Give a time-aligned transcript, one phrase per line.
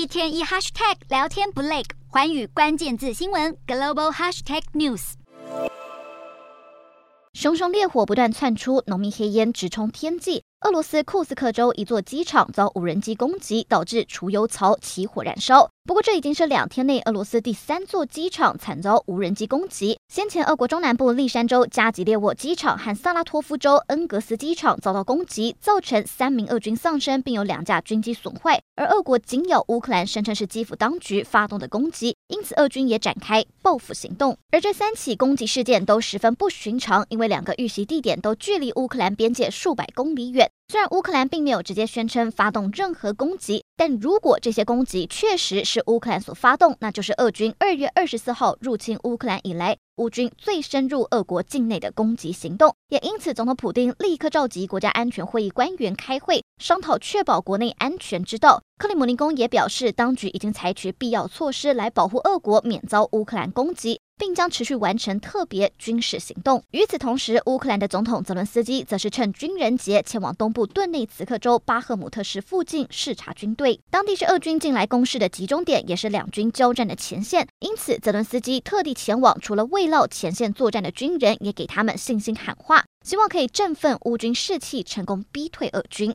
[0.00, 5.12] 一天一 hashtag 聊天不累，环宇关键字新闻 global hashtag news。
[7.34, 10.42] 熊熊烈火不断窜出，浓密黑烟直冲天际。
[10.62, 15.70] 俄罗斯库斯克州一座机场遭无人机攻击，导致储油槽起火燃烧。
[15.84, 19.98] 不过，这已经是两天内俄罗斯第三座机场惨遭无人机攻击。
[20.12, 28.60] 先前，俄国中南部利山州加吉列沃机场和萨拉托夫州恩格斯机场遭到攻击，造成三名俄军丧生，并有两架军机损坏。
[28.76, 34.36] 而俄国仅有乌克兰，声称是基辅当局发动的攻击，因此俄军也展开报复行动。
[34.50, 40.49] 而这三起攻击事件都十分不寻常，因为两个遇袭地点都距离乌克兰边界数百公里远。
[40.68, 52.72] 虽然乌克兰并没有直接宣称发动任何攻击，但如果这些攻击确实是乌克兰所发动，那就是俄军二月二十四号入侵乌克兰以来，乌军最深入俄国境内的攻击行动。
[52.88, 58.62] 也因此，总统普丁立刻召集国家安全会议官员开会，商讨确保国内安全之道。
[58.78, 64.00] 克里姆林宫也表示，当局已经采取必要措施来保护俄国免遭乌克兰攻击。
[64.20, 66.62] 并将持续完成特别军事行动。
[66.72, 73.80] 与此同时，乌克兰的总统泽伦斯基则是趁军人节前往东部顿内茨克州巴赫姆特市附近视察军队。
[73.90, 77.48] 当地是俄军近来攻势的集中点，也是两军交战的前线。
[77.60, 86.14] 因此，泽伦斯基特地前往，除了慰劳前线作战的军人，也给他们信心喊话，希望可以振奋乌军士气，成功逼退俄军。